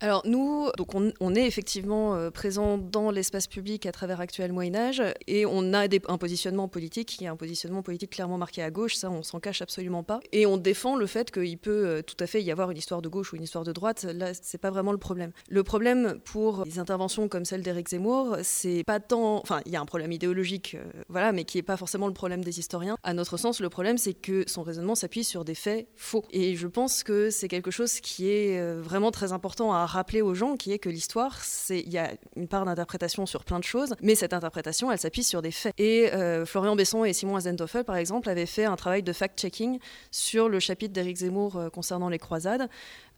Alors 0.01 0.21
nous, 0.25 0.69
donc 0.77 0.95
on, 0.95 1.35
est 1.35 1.45
effectivement 1.45 2.15
euh, 2.15 2.31
présent 2.31 2.77
dans 2.77 3.11
l'espace 3.11 3.47
public 3.47 3.85
à 3.85 3.91
travers 3.91 4.21
Actuel 4.21 4.53
Moyen 4.53 4.73
Âge 4.75 5.03
et 5.27 5.45
on 5.45 5.73
a 5.73 5.87
un 6.07 6.17
positionnement 6.17 6.69
politique 6.69 7.09
qui 7.09 7.25
est 7.25 7.27
un 7.27 7.35
positionnement 7.35 7.81
politique 7.81 8.11
clairement 8.11 8.37
marqué 8.37 8.63
à 8.63 8.71
gauche, 8.71 8.95
ça 8.95 9.11
on 9.11 9.23
s'en 9.23 9.41
cache 9.41 9.61
absolument 9.61 10.03
pas. 10.03 10.21
Et 10.31 10.45
on 10.45 10.55
défend 10.55 10.95
le 10.95 11.05
fait 11.05 11.31
qu'il 11.31 11.57
peut 11.57 11.85
euh, 11.85 12.01
tout 12.01 12.15
à 12.21 12.27
fait 12.27 12.41
y 12.41 12.49
avoir 12.49 12.71
une 12.71 12.77
histoire 12.77 13.01
de 13.01 13.09
gauche 13.09 13.33
ou 13.33 13.35
une 13.35 13.43
histoire 13.43 13.65
de 13.65 13.73
droite, 13.73 14.05
là 14.05 14.31
c'est 14.41 14.57
pas 14.57 14.71
vraiment 14.71 14.93
le 14.93 14.97
problème. 14.97 15.31
Le 15.49 15.63
problème 15.63 16.17
pour 16.23 16.63
des 16.63 16.79
interventions 16.79 17.27
comme 17.27 17.43
celle 17.43 17.61
d'Éric 17.61 17.89
Zemmour, 17.89 18.37
c'est 18.41 18.85
pas 18.85 19.01
tant, 19.01 19.41
enfin 19.41 19.59
il 19.65 19.73
y 19.73 19.75
a 19.75 19.81
un 19.81 19.85
problème 19.85 20.13
idéologique, 20.13 20.77
euh, 20.79 21.03
voilà, 21.09 21.33
mais 21.33 21.43
qui 21.43 21.57
est 21.57 21.63
pas 21.63 21.75
forcément 21.75 22.07
le 22.07 22.13
problème 22.13 22.41
des 22.41 22.59
historiens. 22.59 22.95
À 23.03 23.13
notre 23.13 23.35
sens, 23.35 23.59
le 23.59 23.69
problème 23.69 23.97
c'est 23.97 24.13
que 24.13 24.45
son 24.47 24.63
raisonnement 24.63 24.95
s'appuie 24.95 25.25
sur 25.25 25.43
des 25.43 25.55
faits 25.55 25.89
faux. 25.97 26.23
Et 26.31 26.55
je 26.55 26.67
pense 26.67 27.03
que 27.03 27.29
c'est 27.29 27.49
quelque 27.49 27.71
chose 27.71 27.99
qui 27.99 28.29
est 28.29 28.61
vraiment 28.79 29.11
très 29.11 29.33
important 29.33 29.73
à 29.73 29.88
rappeler 29.91 30.21
aux 30.21 30.33
gens, 30.33 30.55
qui 30.55 30.71
est 30.71 30.79
que 30.79 30.89
l'histoire, 30.89 31.43
c'est 31.43 31.79
il 31.79 31.91
y 31.91 31.97
a 31.97 32.11
une 32.35 32.47
part 32.47 32.65
d'interprétation 32.65 33.25
sur 33.25 33.43
plein 33.43 33.59
de 33.59 33.63
choses, 33.63 33.95
mais 34.01 34.15
cette 34.15 34.33
interprétation, 34.33 34.91
elle 34.91 34.99
s'appuie 34.99 35.23
sur 35.23 35.41
des 35.41 35.51
faits. 35.51 35.73
Et 35.77 36.11
euh, 36.13 36.45
Florian 36.45 36.75
Besson 36.75 37.03
et 37.03 37.13
Simon 37.13 37.35
Azentoffel, 37.35 37.83
par 37.83 37.95
exemple, 37.95 38.29
avaient 38.29 38.45
fait 38.45 38.65
un 38.65 38.75
travail 38.75 39.03
de 39.03 39.13
fact-checking 39.13 39.79
sur 40.11 40.49
le 40.49 40.59
chapitre 40.59 40.93
d'Éric 40.93 41.17
Zemmour 41.17 41.57
euh, 41.57 41.69
concernant 41.69 42.09
les 42.09 42.19
croisades. 42.19 42.69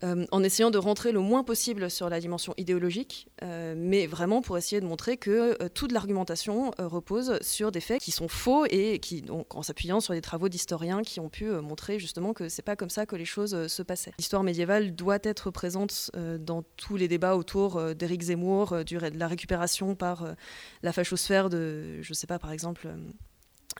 Euh, 0.03 0.25
en 0.31 0.44
essayant 0.44 0.71
de 0.71 0.77
rentrer 0.77 1.12
le 1.12 1.19
moins 1.19 1.44
possible 1.44 1.92
sur 1.92 2.09
la 2.09 2.19
dimension 2.19 2.53
idéologique, 2.57 3.27
euh, 3.44 3.75
mais 3.77 4.07
vraiment 4.07 4.42
pour 4.42 4.57
essayer 4.57 4.81
de 4.81 4.86
montrer 4.86 5.18
que 5.18 5.57
euh, 5.62 5.69
toute 5.69 5.92
l'argumentation 5.92 6.71
repose 6.80 7.39
sur 7.42 7.71
des 7.71 7.81
faits 7.81 8.01
qui 8.01 8.12
sont 8.12 8.27
faux 8.27 8.65
et 8.65 9.00
qui, 9.00 9.21
donc, 9.21 9.56
en 9.56 9.62
s'appuyant 9.62 10.00
sur 10.00 10.13
des 10.13 10.21
travaux 10.21 10.50
d'historiens 10.50 11.03
qui 11.03 11.19
ont 11.19 11.30
pu 11.30 11.45
montrer 11.45 12.00
justement 12.00 12.33
que 12.33 12.50
c'est 12.50 12.62
pas 12.62 12.75
comme 12.75 12.89
ça 12.89 13.06
que 13.06 13.15
les 13.15 13.25
choses 13.25 13.68
se 13.68 13.83
passaient. 13.83 14.13
L'histoire 14.18 14.44
médiévale 14.44 14.95
doit 14.95 15.19
être 15.23 15.52
présente 15.52 16.11
dans 16.40 16.64
tous 16.78 16.97
les 16.97 17.07
débats 17.07 17.35
autour 17.35 17.94
d'Éric 17.95 18.23
Zemmour, 18.23 18.83
de 18.83 19.18
la 19.18 19.28
récupération 19.28 19.95
par 19.95 20.26
la 20.81 20.94
fachosphère 20.94 21.49
de, 21.49 22.02
je 22.02 22.14
sais 22.14 22.28
pas, 22.28 22.40
par 22.40 22.52
exemple. 22.52 22.87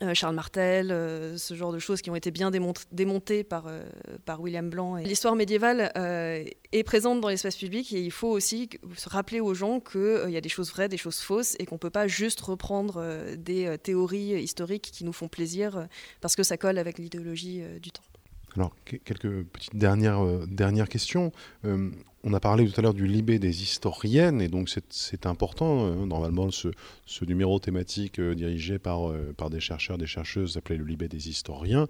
Euh, 0.00 0.14
Charles 0.14 0.34
Martel, 0.34 0.90
euh, 0.90 1.36
ce 1.36 1.54
genre 1.54 1.72
de 1.72 1.78
choses 1.78 2.00
qui 2.00 2.10
ont 2.10 2.16
été 2.16 2.30
bien 2.30 2.50
démontées 2.50 3.44
par, 3.44 3.66
euh, 3.66 3.84
par 4.24 4.40
William 4.40 4.68
Blanc. 4.70 4.96
L'histoire 4.96 5.36
médiévale 5.36 5.92
est 5.94 6.82
présente 6.84 7.20
dans 7.20 7.28
l'espace 7.28 7.56
public 7.56 7.92
et 7.92 8.00
il 8.00 8.10
faut 8.10 8.28
aussi 8.28 8.70
se 8.96 9.08
rappeler 9.08 9.40
aux 9.40 9.54
gens 9.54 9.80
qu'il 9.80 10.30
y 10.30 10.36
a 10.36 10.40
des 10.40 10.48
choses 10.48 10.70
vraies, 10.70 10.88
des 10.88 10.96
choses 10.96 11.18
fausses 11.18 11.56
et 11.58 11.66
qu'on 11.66 11.76
ne 11.76 11.80
peut 11.80 11.90
pas 11.90 12.06
juste 12.06 12.40
reprendre 12.40 13.04
des 13.36 13.76
théories 13.82 14.42
historiques 14.42 14.90
qui 14.92 15.04
nous 15.04 15.12
font 15.12 15.28
plaisir 15.28 15.86
parce 16.20 16.36
que 16.36 16.42
ça 16.42 16.56
colle 16.56 16.78
avec 16.78 16.98
l'idéologie 16.98 17.62
du 17.80 17.90
temps. 17.90 18.02
Alors, 18.56 18.74
quelques 18.84 19.44
petites 19.44 19.76
dernières, 19.76 20.24
dernières 20.46 20.88
questions. 20.88 21.32
On 22.24 22.34
a 22.34 22.38
parlé 22.38 22.68
tout 22.68 22.78
à 22.78 22.82
l'heure 22.82 22.94
du 22.94 23.08
Libé 23.08 23.40
des 23.40 23.64
historiennes, 23.64 24.40
et 24.40 24.46
donc 24.46 24.70
c'est 24.90 25.26
important. 25.26 25.86
Euh, 25.86 26.06
normalement, 26.06 26.52
ce, 26.52 26.68
numéro 27.24 27.58
thématique 27.58 28.20
euh, 28.20 28.36
dirigé 28.36 28.78
par, 28.78 29.10
euh, 29.10 29.34
par 29.36 29.50
des 29.50 29.58
chercheurs, 29.58 29.98
des 29.98 30.06
chercheuses, 30.06 30.52
s'appelait 30.52 30.76
le 30.76 30.84
Libé 30.84 31.08
des 31.08 31.28
historiens. 31.28 31.88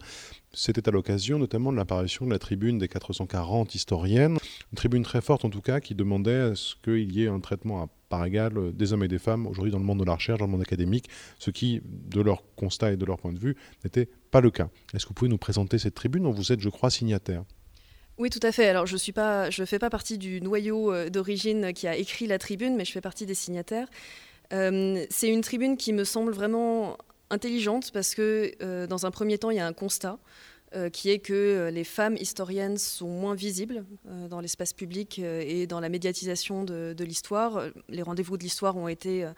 C'était 0.54 0.88
à 0.88 0.90
l'occasion 0.90 1.38
notamment 1.38 1.70
de 1.70 1.76
l'apparition 1.76 2.24
de 2.24 2.30
la 2.30 2.38
tribune 2.38 2.78
des 2.78 2.88
440 2.88 3.74
historiennes, 3.74 4.38
une 4.72 4.76
tribune 4.76 5.02
très 5.02 5.20
forte 5.20 5.44
en 5.44 5.50
tout 5.50 5.60
cas, 5.60 5.80
qui 5.80 5.94
demandait 5.94 6.40
à 6.40 6.54
ce 6.54 6.76
qu'il 6.82 7.12
y 7.12 7.24
ait 7.24 7.28
un 7.28 7.40
traitement 7.40 7.82
à 7.82 7.88
part 8.08 8.24
égale 8.24 8.72
des 8.72 8.94
hommes 8.94 9.04
et 9.04 9.08
des 9.08 9.18
femmes 9.18 9.46
aujourd'hui 9.46 9.70
dans 9.70 9.78
le 9.78 9.84
monde 9.84 10.00
de 10.00 10.04
la 10.04 10.14
recherche, 10.14 10.38
dans 10.38 10.46
le 10.46 10.52
monde 10.52 10.62
académique, 10.62 11.10
ce 11.38 11.50
qui, 11.50 11.82
de 11.84 12.22
leur 12.22 12.42
constat 12.56 12.92
et 12.92 12.96
de 12.96 13.04
leur 13.04 13.18
point 13.18 13.34
de 13.34 13.38
vue, 13.38 13.54
n'était 13.84 14.08
pas 14.30 14.40
le 14.40 14.50
cas. 14.50 14.70
Est-ce 14.94 15.04
que 15.04 15.08
vous 15.08 15.14
pouvez 15.14 15.30
nous 15.30 15.36
présenter 15.36 15.76
cette 15.76 15.94
tribune 15.94 16.22
dont 16.22 16.32
vous 16.32 16.52
êtes, 16.52 16.60
je 16.60 16.70
crois, 16.70 16.88
signataire? 16.88 17.44
Oui, 18.22 18.30
tout 18.30 18.38
à 18.44 18.52
fait. 18.52 18.68
Alors, 18.68 18.86
je 18.86 18.96
je 18.96 19.64
fais 19.64 19.78
pas 19.80 19.90
partie 19.90 20.16
du 20.16 20.40
noyau 20.40 20.92
euh, 20.92 21.10
d'origine 21.10 21.72
qui 21.72 21.88
a 21.88 21.96
écrit 21.96 22.28
la 22.28 22.38
tribune, 22.38 22.76
mais 22.76 22.84
je 22.84 22.92
fais 22.92 23.00
partie 23.00 23.26
des 23.26 23.34
signataires. 23.34 23.88
Euh, 24.52 25.04
c'est 25.10 25.28
une 25.28 25.40
tribune 25.40 25.76
qui 25.76 25.92
me 25.92 26.04
semble 26.04 26.30
vraiment 26.30 26.96
intelligente 27.30 27.90
parce 27.90 28.14
que, 28.14 28.52
euh, 28.62 28.86
dans 28.86 29.06
un 29.06 29.10
premier 29.10 29.38
temps, 29.38 29.50
il 29.50 29.56
y 29.56 29.60
a 29.60 29.66
un 29.66 29.72
constat 29.72 30.18
qui 30.94 31.10
est 31.10 31.18
que 31.18 31.68
les 31.70 31.84
femmes 31.84 32.16
historiennes 32.16 32.78
sont 32.78 33.06
moins 33.06 33.34
visibles 33.34 33.84
dans 34.30 34.40
l'espace 34.40 34.72
public 34.72 35.18
et 35.18 35.66
dans 35.66 35.80
la 35.80 35.90
médiatisation 35.90 36.64
de, 36.64 36.94
de 36.96 37.04
l'histoire. 37.04 37.64
Les 37.90 38.00
rendez-vous 38.00 38.38
de 38.38 38.42
l'histoire 38.42 38.74
ont 38.78 38.88
été 38.88 39.28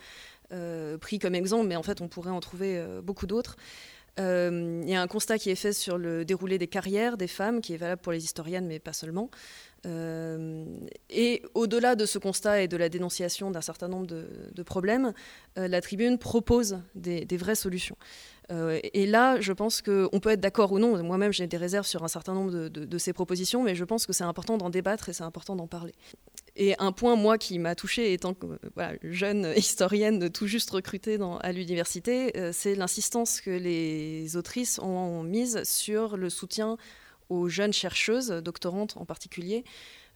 pris 1.00 1.19
comme 1.19 1.35
exemple, 1.35 1.67
mais 1.67 1.75
en 1.75 1.83
fait, 1.83 2.00
on 2.00 2.07
pourrait 2.07 2.31
en 2.31 2.38
trouver 2.38 2.81
beaucoup 3.03 3.26
d'autres. 3.26 3.57
Il 4.18 4.88
y 4.88 4.94
a 4.94 5.02
un 5.02 5.06
constat 5.06 5.38
qui 5.38 5.50
est 5.50 5.56
fait 5.56 5.73
sur 5.73 5.99
le 5.99 6.25
déroulé 6.25 6.59
des 6.59 6.68
carrières 6.68 7.16
des 7.16 7.26
femmes, 7.26 7.61
qui 7.61 7.75
est 7.75 7.76
valable 7.76 8.00
pour 8.00 8.12
les 8.12 8.25
historiennes, 8.25 8.66
mais 8.66 8.78
pas 8.78 8.92
seulement. 8.92 9.30
et 9.85 11.42
au-delà 11.54 11.94
de 11.94 12.06
ce 12.06 12.18
constat 12.18 12.62
et 12.62 12.68
de 12.68 12.76
la 12.76 12.88
dénonciation 12.88 13.50
d'un 13.50 13.61
certain 13.61 13.88
nombre 13.88 14.06
de, 14.06 14.62
problèmes, 14.62 15.12
la 15.56 15.80
tribune 15.80 16.18
propose 16.18 16.78
des, 16.94 17.26
vraies 17.37 17.54
solutions. 17.54 17.97
et 18.50 19.06
là, 19.06 19.40
je 19.40 19.52
pense 19.52 19.83
qu'on 19.83 20.21
peut 20.21 20.30
être 20.30 20.40
d'accord 20.40 20.73
ou 20.73 20.78
non. 20.78 21.02
Moi-même, 21.02 21.33
j'ai 21.33 21.47
des 21.47 21.56
réserves 21.56 21.87
sur 21.87 22.04
un 22.04 22.09
certain 22.09 22.35
nombre 22.35 22.52
de, 22.52 22.68
de, 22.68 22.99
ces 22.99 23.12
propositions, 23.12 23.62
mais 23.62 23.75
je 23.75 23.85
pense 23.85 24.06
que 24.06 24.12
c'est 24.12 24.25
important 24.25 24.59
d'en 24.59 24.71
débattre 24.71 25.09
et 25.09 25.12
c'est 25.12 25.25
important 25.25 25.56
d'en 25.56 25.66
parler. 25.66 25.94
Et 26.56 26.75
un 26.78 26.92
point, 26.92 27.16
moi, 27.16 27.37
qui 27.37 27.58
m'a 27.58 27.75
touchée, 27.75 28.12
étant 28.12 28.34
voilà, 28.75 28.92
jeune 29.02 29.52
historienne 29.56 30.30
tout 30.30 30.46
juste 30.46 30.70
recrutée 30.70 31.18
à 31.40 31.52
l'université, 31.52 32.37
euh, 32.37 32.50
c'est 32.52 32.75
l'insistance 32.75 33.40
que 33.40 33.50
les 33.50 34.37
autrices 34.37 34.78
ont 34.78 35.23
mise 35.23 35.62
sur 35.64 36.16
le 36.16 36.30
soutien 36.30 36.76
aux 37.28 37.49
jeunes 37.49 37.73
chercheuses, 37.73 38.28
doctorantes 38.28 38.96
en 38.96 39.04
particulier, 39.04 39.64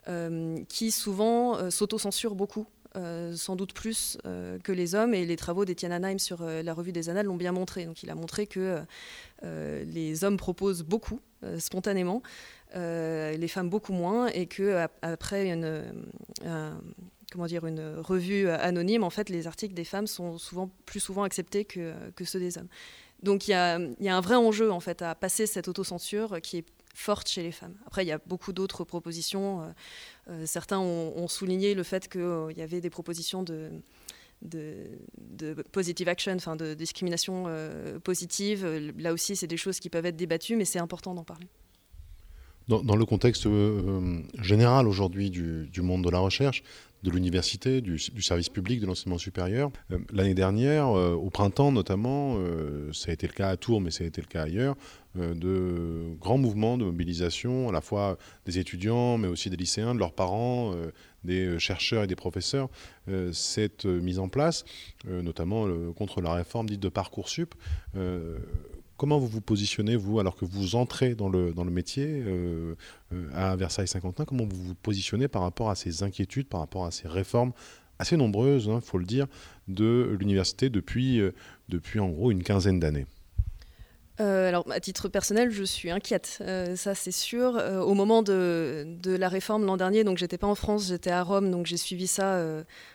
euh, 0.07 0.57
qui 0.69 0.93
souvent 0.93 1.57
euh, 1.57 1.71
s'autocensurent 1.71 2.37
beaucoup. 2.37 2.67
sans 3.35 3.55
doute 3.55 3.75
plus 3.75 4.19
que 4.25 4.73
les 4.73 4.95
hommes, 4.95 5.15
et 5.15 5.25
les 5.25 5.37
travaux 5.37 5.65
d'Etienne 5.65 5.93
Anheim 5.93 6.19
sur 6.19 6.43
la 6.43 6.75
revue 6.75 6.91
des 6.91 7.09
Annales 7.09 7.27
l'ont 7.27 7.37
bien 7.37 7.53
montré. 7.53 7.85
Donc 7.85 8.03
il 8.03 8.11
a 8.11 8.17
montré 8.17 8.49
que 8.49 8.83
les 9.43 10.25
hommes 10.25 10.37
proposent 10.37 10.83
beaucoup, 10.83 11.21
spontanément, 11.59 12.23
euh, 12.77 13.33
les 13.33 13.49
femmes 13.49 13.71
beaucoup 13.71 13.93
moins, 13.93 14.27
et 14.29 14.47
que 14.47 14.87
après 15.01 15.51
une, 15.51 15.65
euh, 16.45 16.73
comment 17.33 17.47
dire, 17.47 17.67
une 17.67 17.97
revue 17.97 18.49
anonyme, 18.49 19.05
en 19.05 19.11
fait, 19.11 19.31
les 19.31 19.47
articles 19.47 19.75
des 19.75 19.85
femmes 19.85 20.07
sont 20.07 20.37
souvent 20.37 20.71
plus 20.85 21.01
souvent 21.01 21.23
acceptés 21.23 21.65
que, 21.65 21.95
que 22.15 22.25
ceux 22.25 22.39
des 22.39 22.59
hommes. 22.59 22.69
Donc 23.23 23.49
il 23.49 23.53
y 23.53 23.55
a, 23.55 23.81
y 24.01 24.09
a, 24.09 24.17
un 24.17 24.21
vrai 24.21 24.37
enjeu 24.37 24.71
en 24.71 24.79
fait 24.79 25.03
à 25.03 25.15
passer 25.17 25.47
cette 25.47 25.67
autocensure 25.67 26.41
qui 26.41 26.59
est 26.59 26.65
forte 26.95 27.29
chez 27.29 27.43
les 27.43 27.53
femmes. 27.53 27.75
Après, 27.87 28.05
il 28.05 28.09
y 28.09 28.13
a 28.13 28.21
beaucoup 28.27 28.53
d'autres 28.53 28.85
propositions. 28.85 29.75
Euh, 30.29 30.45
certains 30.47 30.79
ont, 30.79 31.27
souligné 31.27 31.75
le 31.75 31.83
fait 31.83 32.09
qu'il 32.09 32.55
y 32.57 32.63
avait 32.63 32.81
des 32.81 32.91
propositions 32.91 33.43
de, 33.43 33.71
de, 34.43 34.89
de, 35.17 35.55
positive 35.73 36.09
action, 36.09 36.35
enfin 36.35 36.55
de 36.55 36.75
discrimination 36.75 37.47
positive. 38.05 38.67
Là 38.99 39.13
aussi, 39.13 39.37
c'est 39.37 39.47
des 39.47 39.57
choses 39.57 39.81
qui 39.81 39.89
peuvent 39.89 40.07
être 40.07 40.17
débattues, 40.17 40.57
mais 40.57 40.65
c'est 40.65 40.79
important 40.79 41.15
d'en 41.15 41.25
parler. 41.25 41.49
Dans, 42.69 42.97
le 42.97 43.07
contexte 43.07 43.47
euh, 43.47 44.21
général 44.43 44.89
aujourd'hui 44.89 45.31
du, 45.31 45.81
monde 45.81 46.05
de 46.05 46.11
la 46.11 46.19
recherche, 46.19 46.63
de 47.03 47.11
l'université, 47.11 47.81
du, 47.81 47.99
service 48.21 48.51
public, 48.51 48.81
de 48.81 48.87
l'enseignement 48.87 49.17
supérieur. 49.17 49.71
Euh, 49.91 49.99
l'année 50.13 50.35
dernière, 50.35 50.89
euh, 50.89 51.15
au 51.15 51.31
printemps 51.31 51.73
notamment, 51.73 52.37
ça 52.93 53.11
a 53.11 53.15
été 53.15 53.27
le 53.27 53.33
cas 53.33 53.49
à 53.49 53.57
Tours, 53.57 53.81
mais 53.81 53.91
ça 53.91 54.05
a 54.05 54.07
été 54.07 54.21
le 54.21 54.27
cas 54.27 54.43
ailleurs, 54.43 54.77
de 55.15 56.15
grands 56.21 56.37
mouvements 56.37 56.77
de 56.77 56.85
mobilisation, 56.85 57.71
à 57.71 57.73
la 57.73 57.81
fois 57.81 58.19
des 58.45 58.59
étudiants, 58.59 59.17
mais 59.17 59.29
aussi 59.29 59.49
des 59.49 59.57
lycéens, 59.57 59.95
de 59.95 59.99
leurs 59.99 60.13
parents, 60.13 60.75
des 61.25 61.59
chercheurs 61.59 62.05
et 62.05 62.07
des 62.07 62.17
professeurs. 62.17 62.69
cette 63.33 63.87
mise 63.87 64.19
en 64.19 64.29
place, 64.29 64.65
notamment 65.07 65.67
contre 65.95 66.21
la 66.21 66.35
réforme 66.35 66.69
dite 66.69 66.81
de 66.81 66.91
Parcoursup, 66.91 67.55
Comment 68.99 69.19
vous 69.21 69.29
vous 69.29 69.41
positionnez, 69.41 69.95
vous, 69.95 70.19
alors 70.19 70.35
que 70.35 70.45
vous 70.45 70.75
entrez 70.75 71.15
dans 71.15 71.29
le, 71.29 71.53
métier 71.71 72.05
euh, 72.05 72.75
euh, 73.13 73.31
à 73.33 73.55
Versailles-Saint-Quentin 73.55 74.25
Comment 74.25 74.45
vous 74.45 74.61
vous 74.61 74.75
positionnez 74.75 75.29
par 75.29 75.43
rapport 75.43 75.71
à 75.71 75.77
ces 75.77 76.03
inquiétudes, 76.03 76.49
par 76.49 76.59
rapport 76.59 76.85
à 76.85 76.91
ces 76.91 77.07
réformes 77.07 77.53
assez 78.01 78.17
nombreuses, 78.17 78.67
il 78.67 78.73
hein, 78.73 78.81
faut 78.81 78.99
le 78.99 79.05
dire, 79.05 79.29
de 79.69 80.17
l'université 80.19 80.69
depuis, 80.69 81.21
euh, 81.21 81.33
depuis 81.69 82.01
en 82.01 82.09
gros 82.09 82.33
une 82.33 82.43
quinzaine 82.43 82.81
d'années? 82.81 83.07
Euh, 84.21 84.49
alors, 84.49 84.65
à 84.71 84.81
titre 84.81 85.09
personnel, 85.09 85.51
je 85.53 85.63
suis 85.63 85.91
inquiète, 85.91 86.39
euh, 86.41 86.75
ça 86.75 86.97
c'est 86.97 87.13
sûr. 87.13 87.57
Euh, 87.57 87.81
au 87.81 87.95
moment 87.95 88.23
de, 88.23 88.99
la 89.05 89.29
réforme 89.29 89.65
l'an 89.65 89.77
dernier, 89.77 90.03
donc 90.03 90.19
j'étais 90.19 90.39
pas 90.39 90.49
en 90.49 90.57
France, 90.57 90.89
j'étais 90.89 91.11
à 91.11 91.23
Rome, 91.23 91.51
donc 91.51 91.67
j'ai 91.67 91.77
suivi 91.77 92.07
ça 92.07 92.43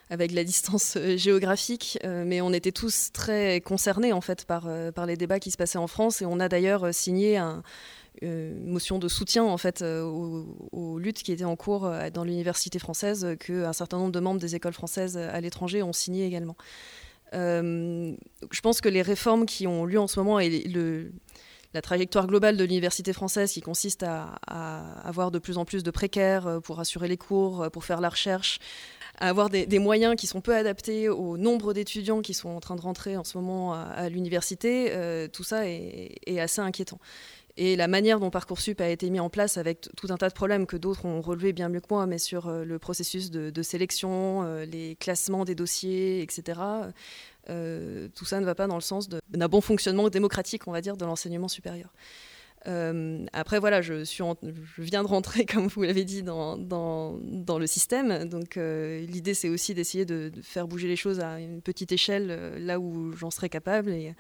avec 0.10 0.32
la 0.32 0.44
distance 0.44 0.98
géographique, 1.16 1.98
mais 2.04 2.42
on 2.42 2.52
était 2.52 2.72
tous 2.72 3.12
très 3.14 3.62
concernés 3.62 4.14
en 4.14 4.22
fait 4.22 4.46
par, 4.46 4.68
par 4.94 5.06
les 5.06 5.18
débats 5.18 5.40
qui 5.40 5.52
se 5.52 5.58
passaient 5.58 5.78
en 5.78 5.88
France, 5.88 6.22
et 6.22 6.26
on 6.26 6.40
a 6.40 6.50
d'ailleurs 6.50 6.94
signé 6.94 7.38
une 8.22 8.68
motion 8.68 9.00
de 9.00 9.08
soutien 9.08 9.44
en 9.44 9.58
fait 9.58 9.82
aux, 9.82 11.00
luttes 11.00 11.24
qui 11.24 11.32
étaient 11.32 11.44
en 11.44 11.56
cours 11.56 11.92
dans 12.14 12.24
l'université 12.24 12.80
française, 12.80 13.36
qu'un 13.40 13.74
certain 13.74 13.98
nombre 13.98 14.12
de 14.12 14.20
membres 14.20 14.40
des 14.40 14.56
écoles 14.56 14.74
françaises 14.74 15.18
à 15.18 15.40
l'étranger 15.42 15.84
ont 15.84 15.94
signé 15.94 16.26
également. 16.26 16.56
Euh, 17.34 18.16
je 18.52 18.62
pense 18.62 18.82
que 18.82 18.90
les 18.90 19.02
réformes 19.02 19.46
qui 19.46 19.68
ont 19.68 19.86
lieu 19.86 20.00
en 20.00 20.08
ce 20.08 20.20
moment 20.20 20.40
et 20.40 20.64
la 21.74 21.82
trajectoire 21.82 22.28
globale 22.28 22.56
de 22.56 22.64
l'université 22.64 23.14
française 23.14 23.52
qui 23.52 23.62
consiste 23.62 24.04
à, 24.04 24.36
avoir 25.04 25.32
de 25.32 25.40
plus 25.40 25.58
en 25.58 25.66
plus 25.66 25.84
de 25.84 25.92
précaires 25.92 26.46
euh, 26.46 26.60
pour 26.60 26.80
assurer 26.80 27.08
les 27.08 27.18
cours, 27.18 27.64
euh, 27.64 27.70
pour 27.70 27.84
faire 27.84 28.02
la 28.02 28.10
recherche, 28.10 28.60
à 29.20 29.30
avoir 29.30 29.50
des, 29.50 29.80
moyens 29.80 30.16
qui 30.16 30.28
sont 30.28 30.42
peu 30.42 30.56
adaptés 30.56 31.08
au 31.10 31.38
nombre 31.38 31.74
d'étudiants 31.74 32.22
qui 32.22 32.34
sont 32.34 32.50
en 32.50 32.60
train 32.60 32.76
de 32.76 32.82
rentrer 32.82 33.16
en 33.16 33.24
ce 33.24 33.38
moment 33.38 33.74
à, 33.74 34.10
l'université, 34.10 34.92
tout 35.32 35.44
ça 35.44 35.68
est, 35.68 36.40
assez 36.40 36.62
inquiétant. 36.62 36.98
Et 37.56 37.76
la 37.76 37.88
manière 37.88 38.20
dont 38.20 38.32
Parcoursup 38.32 38.82
a 38.82 38.90
été 38.90 39.12
mis 39.12 39.20
en 39.20 39.30
place 39.30 39.58
avec 39.58 39.88
tout 39.96 40.08
un 40.10 40.18
tas 40.18 40.30
de 40.30 40.34
problèmes 40.34 40.66
que 40.66 40.76
d'autres 40.76 41.06
ont 41.06 41.22
relevés 41.22 41.54
bien 41.54 41.70
mieux 41.70 41.82
que 41.82 41.88
moi, 41.92 42.08
mais 42.08 42.18
sur 42.18 42.48
euh, 42.48 42.64
le 42.64 42.80
processus 42.80 43.30
de, 43.30 43.62
sélection, 43.62 44.44
euh, 44.44 44.66
les 44.66 44.96
classements 44.96 45.46
des 45.46 45.54
dossiers, 45.54 46.22
etc., 46.22 46.60
euh, 47.50 48.08
tout 48.16 48.26
ça 48.26 48.40
ne 48.40 48.46
va 48.46 48.56
pas 48.56 48.68
dans 48.68 48.76
le 48.76 48.82
sens 48.82 49.08
d'un 49.10 49.48
bon 49.48 49.62
fonctionnement 49.62 50.10
démocratique, 50.10 50.68
on 50.68 50.72
va 50.72 50.82
dire, 50.82 50.98
de 50.98 51.06
l'enseignement 51.06 51.48
supérieur. 51.48 51.94
Euh, 52.68 53.26
après, 53.34 53.60
voilà, 53.60 53.82
je, 53.82 54.04
suis 54.04 54.24
je 54.24 54.82
viens 54.82 55.04
de 55.04 55.08
rentrer, 55.08 55.46
comme 55.46 55.68
vous 55.68 55.84
l'avez 55.84 56.06
dit, 56.06 56.24
dans, 56.24 56.58
dans, 56.58 57.60
le 57.60 57.68
système. 57.68 58.26
Donc, 58.26 58.58
euh, 58.58 59.06
l'idée, 59.06 59.34
c'est 59.34 59.50
aussi 59.50 59.74
d'essayer 59.74 60.06
de, 60.06 60.32
faire 60.42 60.68
bouger 60.68 60.88
les 60.88 60.96
choses 60.96 61.20
à 61.20 61.40
une 61.40 61.62
petite 61.62 61.92
échelle, 61.92 62.28
euh, 62.30 62.60
là 62.60 62.80
où 62.80 63.12
j'en 63.14 63.32
serais 63.32 63.50
capable. 63.50 63.92
Et 63.92 64.14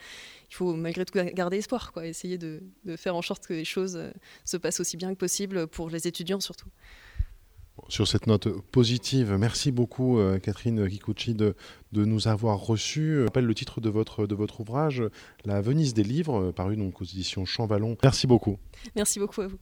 il 0.50 0.56
faut 0.56 0.74
malgré 0.74 1.06
tout 1.06 1.18
garder 1.34 1.58
espoir, 1.58 1.92
quoi, 1.94 2.06
essayer 2.06 2.38
de 2.38 2.62
faire 2.98 3.16
en 3.16 3.22
sorte 3.22 3.48
que 3.48 3.54
les 3.54 3.66
choses 3.66 4.00
se 4.46 4.58
passent 4.58 4.80
aussi 4.80 4.98
bien 4.98 5.14
que 5.14 5.20
possible 5.20 5.68
pour 5.68 5.90
les 5.90 6.08
étudiants, 6.08 6.40
surtout. 6.40 6.70
Sur 7.90 8.08
cette 8.08 8.28
note 8.28 8.48
positive, 8.72 9.36
merci 9.38 9.72
beaucoup 9.72 10.20
euh, 10.20 10.38
Catherine 10.40 10.88
Kikuchi 10.88 11.34
de, 11.34 11.56
nous 11.92 12.28
avoir 12.28 12.60
reçus. 12.60 13.16
Je 13.20 13.24
rappelle 13.24 13.46
le 13.46 13.56
titre 13.56 13.82
de 13.82 13.90
votre, 13.90 14.28
de 14.28 14.36
votre 14.36 14.62
ouvrage, 14.62 15.04
La 15.44 15.60
Venise 15.62 15.94
des 15.94 16.04
livres, 16.04 16.52
paru 16.52 16.78
donc 16.78 17.02
aux 17.02 17.06
éditions 17.06 17.46
Champvallon. 17.46 17.98
Merci 18.04 18.28
beaucoup. 18.28 18.58
Merci 18.96 19.20
beaucoup 19.20 19.42
à 19.42 19.48
vous. 19.48 19.58